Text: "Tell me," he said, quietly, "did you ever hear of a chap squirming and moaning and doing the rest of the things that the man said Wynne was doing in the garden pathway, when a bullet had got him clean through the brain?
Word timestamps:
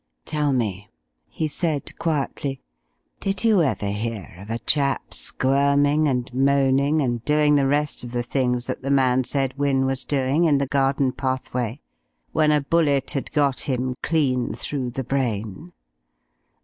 "Tell 0.25 0.51
me," 0.51 0.89
he 1.27 1.47
said, 1.47 1.95
quietly, 1.99 2.59
"did 3.19 3.43
you 3.43 3.61
ever 3.61 3.85
hear 3.91 4.33
of 4.39 4.49
a 4.49 4.57
chap 4.57 5.13
squirming 5.13 6.07
and 6.07 6.33
moaning 6.33 7.03
and 7.03 7.23
doing 7.23 7.53
the 7.53 7.67
rest 7.67 8.03
of 8.03 8.11
the 8.11 8.23
things 8.23 8.65
that 8.65 8.81
the 8.81 8.89
man 8.89 9.25
said 9.25 9.59
Wynne 9.59 9.85
was 9.85 10.03
doing 10.03 10.45
in 10.45 10.57
the 10.57 10.65
garden 10.65 11.11
pathway, 11.11 11.81
when 12.31 12.51
a 12.51 12.61
bullet 12.61 13.11
had 13.11 13.31
got 13.31 13.59
him 13.69 13.93
clean 14.01 14.55
through 14.55 14.89
the 14.89 15.03
brain? 15.03 15.71